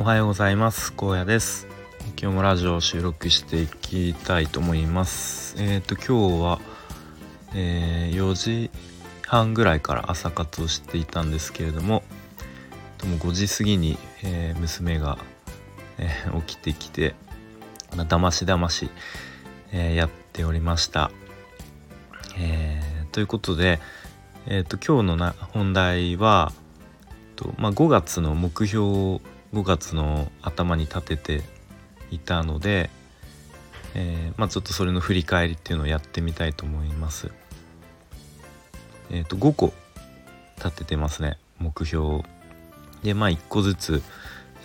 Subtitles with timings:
[0.00, 0.94] おはようございます。
[0.94, 1.68] 高野です。
[2.18, 5.62] 今日もラジオを収録していきたいと思います。
[5.62, 6.60] えっ、ー、と今日は、
[7.54, 8.70] えー、4時
[9.26, 12.02] 半ぐらいから朝活をしていたんですけれども
[12.96, 15.18] とも5時過ぎに、えー、娘が、
[15.98, 16.08] え
[16.46, 17.14] 起きてきて
[18.08, 18.88] だましだまし、
[19.70, 21.10] えやっておりました、
[22.38, 22.80] え
[23.12, 23.80] ということで
[24.46, 26.54] えっ、と今日のな本題は
[27.36, 29.20] と、まあ、5月の目標を
[29.52, 31.42] 5月の頭に立てて
[32.10, 32.90] いたので、
[33.94, 37.30] えー、まあ、ちょっとそれの振り返りっていうのをやってみたいと思います。
[39.10, 39.72] えっ、ー、と5個
[40.56, 42.22] 立ててますね目標
[43.02, 44.02] でまあ1個ずつ、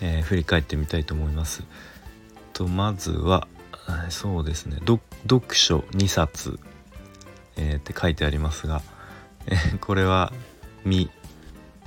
[0.00, 1.64] えー、振り返ってみたいと思います。
[2.52, 3.48] とまずは
[4.08, 5.02] そうですね読
[5.54, 6.58] 書2冊、
[7.56, 8.82] えって書いてありますが、
[9.46, 10.32] えこれは
[10.84, 11.10] 未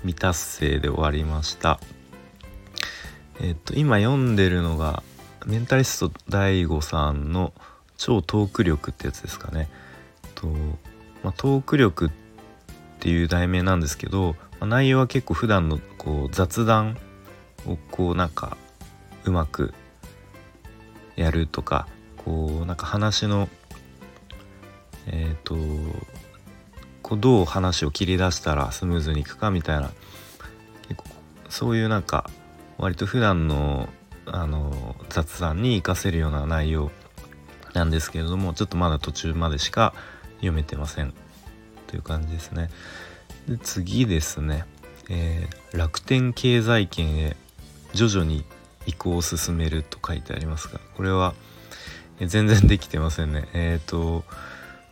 [0.02, 1.80] 未達成で終わりました
[3.42, 5.04] えっと今読んでるのが
[5.46, 7.54] メンタリスト DAIGO さんの
[7.98, 9.70] 「超トーク力」ってやつですかね。
[10.36, 10.48] と、
[11.24, 12.10] まあ、トーク力っ
[13.00, 16.98] ていう題名なんですけど、まあ、内容は結構普段のこう雑談
[17.66, 18.58] をこうなんか
[19.26, 19.74] うまく
[21.16, 23.50] やるとかこうなんか話の
[25.08, 25.56] えっ、ー、と
[27.02, 29.92] こうどう話を切り出したらスムーズにいくかみたいな
[30.88, 31.06] 結構
[31.50, 32.30] そういうなんか
[32.80, 33.90] 割と普段の
[34.26, 36.92] あの雑談に活かせるような内容
[37.74, 39.94] なんですけれどもちょっとまだ途中までしか
[40.36, 41.14] 読めてません
[41.88, 42.70] という感じですね。
[43.48, 44.66] で次ですね、
[45.10, 47.36] えー、楽天経済圏へ
[47.94, 48.46] 徐々に
[48.86, 51.34] 移行を進めると書いてありますがこれは
[52.20, 53.48] 全然できてませんね。
[53.54, 54.24] えっ、ー、と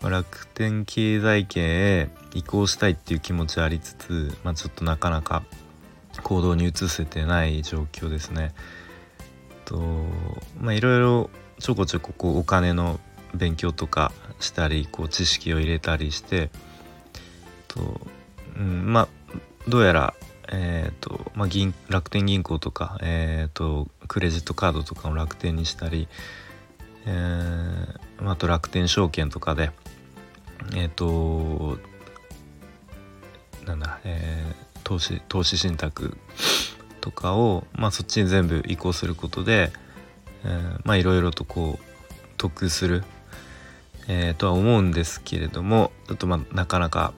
[0.02, 5.44] 楽天経済圏へ移行したいっていう気持ちありつつ、まあ、ちょっとなかなか
[6.22, 8.54] 行動に移せてない状況ですね。
[9.66, 9.80] と
[10.60, 13.00] まあいろいろちょこちょここうお金の
[13.34, 16.50] 勉強とかしたりこう知識を入れたりして
[17.68, 18.00] と、
[18.58, 19.08] うん、まあ
[19.68, 20.14] どうやら、
[20.50, 26.08] えーとまあ、銀楽天銀行とか、えーと、クレジットカードとかを楽天にしたり、
[27.06, 29.72] えー、あと楽天証券とかで
[30.76, 31.78] えっ、ー、と
[33.66, 36.18] なんだ、えー、投資投資信託
[37.02, 39.74] とかを、まあ、そっちに全部移行することで、
[40.86, 43.04] いろいろとこう得する、
[44.08, 47.14] えー、とは思うんですけれどもちょっとまあなかなか、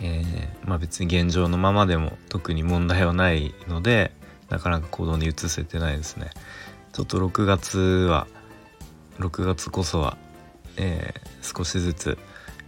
[0.00, 4.12] えー、まあ、別に現状のままでも特に問題はないので
[4.48, 6.30] なかなか行動に移せてないですね。
[6.94, 8.26] ちょっと6月は
[9.18, 10.16] 6月こそは、
[10.78, 12.18] えー、少しずつ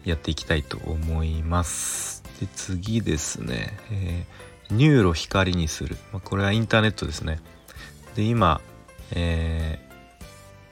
[0.05, 2.20] やっていきたいと思います。
[2.41, 7.41] で次ですね、えー、 NURO 光にする、まあ、これはインターネットですね。
[8.17, 8.61] で今、
[9.13, 9.79] え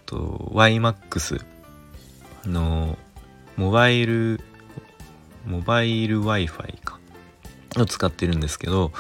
[0.07, 1.45] ー、と WiMAX
[2.47, 2.97] の
[3.57, 4.41] モバイル
[5.47, 6.99] モバイル Wi-Fi か
[7.77, 8.93] を使ってるんですけど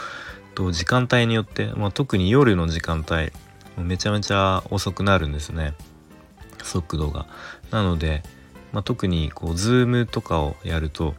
[0.54, 3.32] と時間帯によって、まあ、特に夜の時間帯
[3.82, 5.74] めちゃめちゃ遅くなるんですね
[6.62, 7.26] 速度が。
[7.70, 8.22] なので
[8.72, 11.14] まあ、特にこう Zoom とかをやると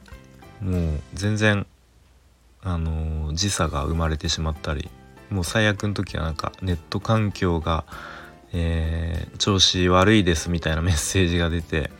[0.61, 1.65] もう全然
[2.61, 4.89] あの、時差が生まれてしまったり
[5.29, 7.85] もう最悪の時はなんかネット環境が、
[8.51, 11.91] えー、調子悪いですみたいなメッセージが出て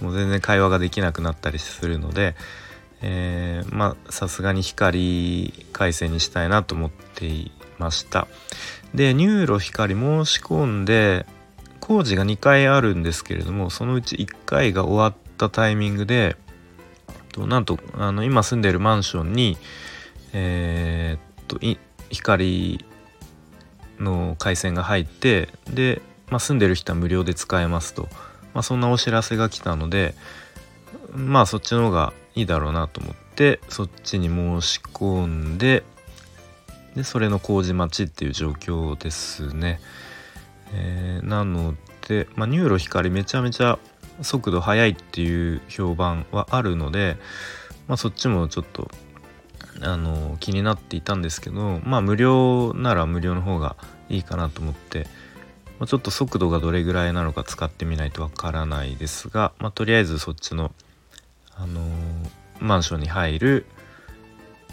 [0.00, 2.34] もう全然会話ができなくなったりするので、
[3.00, 8.26] えー、まあさすがに光回線にしたいなと思っていました。
[8.94, 11.24] で NURO 光申し込んで
[11.80, 16.36] 工事が2回あるんですけれどもそのうち1回が終わったタイミングで
[17.32, 19.56] となんとあの今住んでるマンションに
[20.32, 21.58] えー、っと
[22.10, 22.84] 光
[23.98, 28.08] の回線が入ってで、まあ、住んでる人は無料で使えますと、
[28.54, 30.14] まあ、そんなお知らせが来たので
[31.14, 35.84] まあそっちの方がいいだろうなと思ってそっちに申し込んで
[36.94, 39.80] でそれの工事待ちっていう状況ですね。
[40.74, 41.74] えー、なの
[42.06, 43.78] で、まあ、 NURO 光めちゃめちゃ
[44.20, 47.16] 速度速いっていう評判はあるので、
[47.88, 48.90] まあ、そっちもちょっと
[49.80, 53.76] あの気になっていたんですけどまあ無料なら無料の方が
[54.08, 55.06] いいかなと思って、
[55.78, 60.72] まあ、ちょっと速度がどれぐらいなのか使ってみないとわからないですが、まあ、とりあえずそっちの、
[61.56, 61.80] あの、
[62.60, 63.66] マンションに入る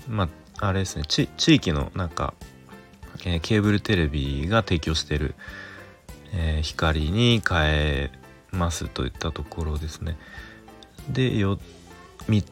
[0.07, 2.33] まああれですね地域のなんか、
[3.25, 5.35] えー、ケーブルテレビが提供してる
[6.33, 8.11] えー、光に変え
[8.51, 10.17] ますといったところですね。
[11.09, 11.57] で3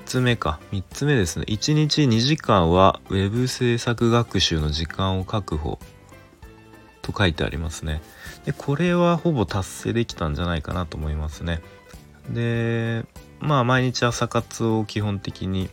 [0.06, 5.80] つ目か3つ目ですね1日2時間は web 制作学習の時間を確保
[7.02, 8.02] と書いてありますね。
[8.46, 11.62] でこれはほぼ達成できたんじゃないかなと思いますね。
[12.30, 13.06] で
[13.40, 15.70] まあ毎日朝活を基本的に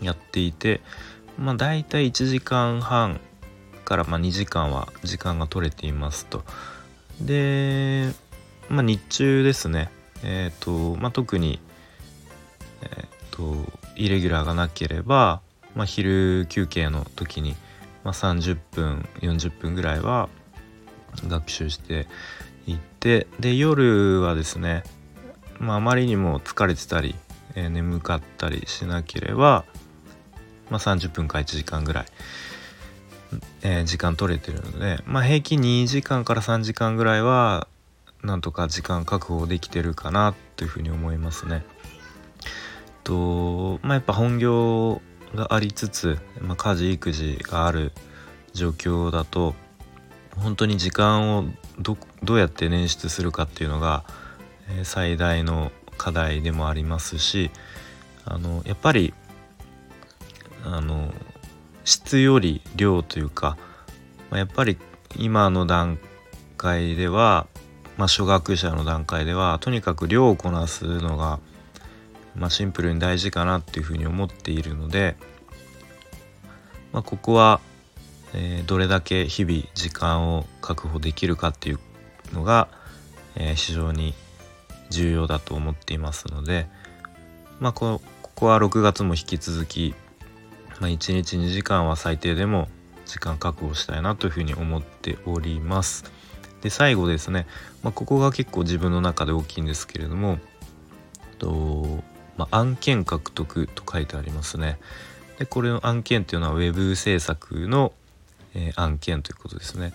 [0.00, 0.80] やっていて
[1.38, 3.20] まあ大体1時間半
[3.84, 6.44] からま2時間は時間が取れていますと。
[7.20, 8.12] で
[8.70, 9.90] まあ日中ですね。
[10.22, 11.60] え、ー、とまあ特に
[12.82, 15.42] えっ、ー、とイレギュラーがなければ、
[15.74, 17.54] まあ、昼休憩の時に、
[18.02, 20.28] まあ、30分40分ぐらいは
[21.26, 22.06] 学習して
[22.66, 24.84] いってで夜はですね、
[25.58, 27.14] まあ、あまりにも疲れてたり、
[27.54, 29.64] えー、眠かったりしなければ、
[30.70, 32.06] まあ、30分か1時間ぐらい、
[33.62, 37.68] えー、時間取れてるので、まあ、平均2時間から3時間ぐらいは
[38.22, 41.64] なんとか時間確保できてるかなというふうに思いますね。
[43.04, 45.00] とまあやっぱ本業
[45.34, 47.92] がありつつ、まあ、家事育児がある
[48.52, 49.54] 状況だと
[50.36, 51.44] 本当に時間を
[51.78, 54.04] どどうやって捻出するかっていうのが、
[54.84, 57.50] 最大の課題でもありますし
[58.24, 59.12] あのやっぱり
[60.64, 61.12] あの
[61.84, 63.56] 質より量というか、
[64.30, 64.78] まあ、やっぱり
[65.16, 65.98] 今の段
[66.56, 67.46] 階では、
[67.96, 71.38] まあ、初学者の段階ではとにかく量をこなすのが、
[72.34, 75.16] まあ、シンプルに大事かなっていうふうに思っているので、
[76.92, 77.60] まあ、ここは
[78.32, 81.78] えー、どれだけ日々時間を確保できるかっていう
[82.32, 82.68] のが、
[83.36, 84.14] えー、非常に
[84.90, 86.68] 重要だと思っていますので、
[87.58, 89.94] まあ、こここは6月も引き続き、
[90.80, 92.68] まあ、1日2時間は最低でも
[93.04, 96.04] 時間確保したいなというふうに思っております。
[96.62, 97.46] で最後ですね、
[97.82, 100.38] まあ、ここが結構自分の中で大きいんですけれども
[101.38, 102.02] と、
[102.36, 104.78] まあ、案件獲得と書いてありますね。
[105.38, 107.92] でこれの案件っていうのは web 制作の
[108.54, 109.92] えー、案件ということですね。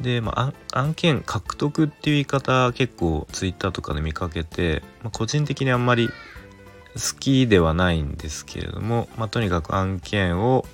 [0.00, 10.66] で、まあ、案件獲得っていう言い方結構 twitter とかで見かけて、まあ、個人的にあんまり好きではないんですけれども、まあ、とにかく案件を、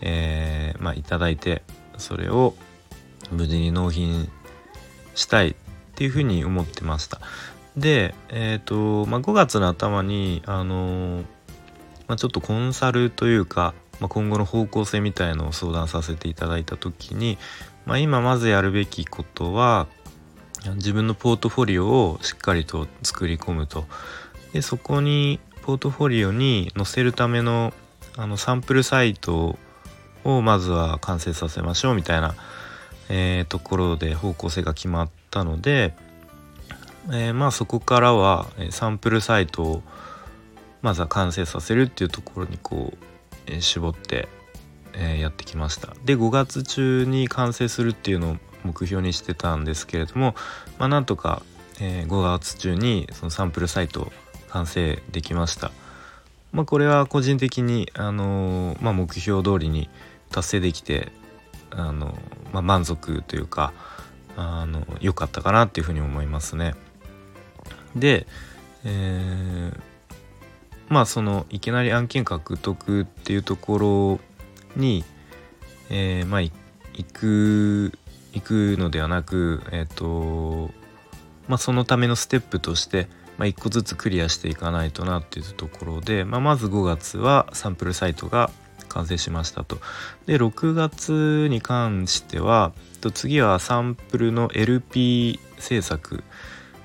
[0.00, 1.62] えーまあ、いただいて
[1.98, 2.54] それを
[3.30, 4.30] 無事に納品
[5.16, 5.54] したいっ
[5.96, 7.20] ていうふうに思ってました。
[7.76, 11.24] で、えーとまあ、5月の頭に、あのー、
[12.06, 17.36] まあ、ちょっとコンサルというか、まあ、今後の方向性みたいのを相談させていただいた時に、
[17.84, 19.88] まあ、今まずやるべきことは
[20.76, 23.86] 自分のポートフォリオをしっかりと作り込むと
[24.52, 27.72] でそこにポートフォリオに載せるための
[28.16, 29.58] あのサンプルサイト
[30.24, 32.34] をまずは完成させましょうみたいな、
[33.08, 35.94] えー、ところで方向性が決まったので、
[37.08, 39.82] えー、まあそこからはサンプルサイトを
[40.82, 43.06] まずは完成させるっていうところにこう
[43.46, 44.28] え絞って、
[44.92, 50.34] えやってきましたで5月中に完成するっていうのを目標にしてたんですけれども、
[50.78, 51.42] まあ、なんとか、
[51.80, 54.10] え5月中にそのサンプルサイト
[54.48, 55.70] 完成できました。
[56.52, 59.88] まあ、これは個人的に、あのまあ、目標通りに
[60.30, 61.12] 達成できて、
[61.70, 62.18] あの
[62.56, 63.74] まあ、満足というか
[64.34, 66.74] あの良かったかなっていうふうに思いますね。
[67.94, 68.26] で、
[68.84, 69.78] えー、
[70.88, 74.18] まあそのいきなり案件獲得っていうとこ
[74.74, 75.04] ろに、
[75.90, 76.52] えー、まあ行
[77.12, 77.98] く
[78.32, 80.70] 行くのではなくえっ、ー、と
[81.48, 88.50] まあそのためのステップとして、まあ、1個ずつクリアしていかないとなっていうところで、まあ、まず5月はサンプルサイトが
[88.96, 89.78] 完成しましたと。
[90.26, 92.72] で6月に関しては
[93.14, 96.24] 次はサンプルの LP 制作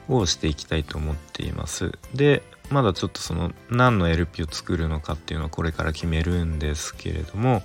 [0.08, 1.98] をしていきたいと思っています。
[2.14, 7.64] でまだちょっとその何の LP を作るのかっていうのをこれから決めるんですけれども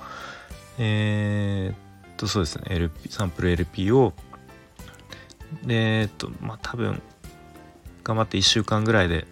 [0.79, 4.15] えー、っとそうですね LP サンプル LP を
[5.65, 7.01] でえ、っとまあ多分
[8.03, 9.27] 頑張って1週間ぐらいで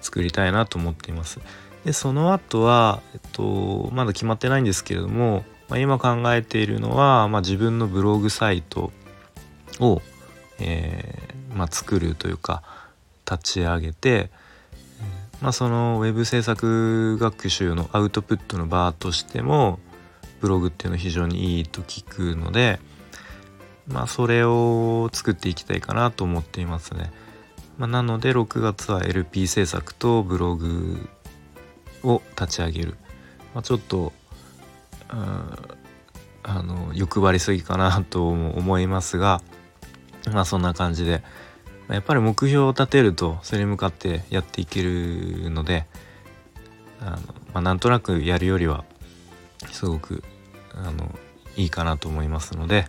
[0.00, 1.40] 作りたいなと思っています
[1.84, 8.90] でその後はえっとまだ決まってないんですけれども、まあ、今考えているのは、まあ、自分のブログサイト
[9.80, 10.00] を、
[10.58, 12.62] えーまあ、作るというか
[13.24, 14.30] 立ち上げて
[15.44, 19.78] まあ、そのウェブ制作学習のアウトプットの場としても
[20.40, 22.78] ブログっていうのは非常にいいと聞くので
[23.86, 27.12] まあそれを作っていきたいかなと思っていますね。
[27.76, 31.10] まあ、なので6月は LP 制作とブログ
[32.04, 32.96] を立ち上げる。
[33.54, 34.12] まあ、ちょっと
[35.08, 39.42] あの欲張りすぎかなと思いますが
[40.32, 41.22] まあそんな感じで。
[41.88, 45.84] やっぱり目標を立てるとそれに向かってやっていけるので
[47.00, 47.20] あの、ま
[47.54, 48.84] あ、なんとなくやるよりは
[49.70, 50.24] すごく
[50.74, 51.14] あの
[51.56, 52.86] いいかなと思いますので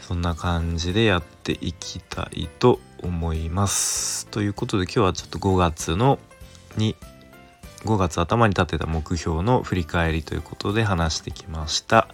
[0.00, 6.18] そんな感じでやっていきたいと思いますということで今日はちょっと5月の
[6.76, 6.96] に
[7.84, 12.08] 5月頭に立てた目標の振り返りということで話してきました、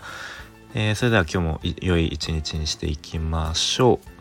[0.75, 4.18] えー、それでは今日も良い一日にしていきましょう。